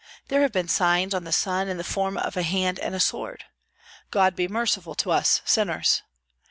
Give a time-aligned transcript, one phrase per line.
[0.29, 2.99] There have been signs on the sun in the form of a hand and a
[2.99, 3.43] sword.
[4.09, 6.01] God be merciful to us, sinners!